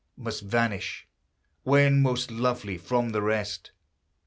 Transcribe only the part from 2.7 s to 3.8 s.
from the rest!